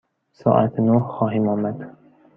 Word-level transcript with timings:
ساعت 0.39 0.73
نه 0.85 0.99
خواهیم 0.99 1.47
آمد. 1.47 1.97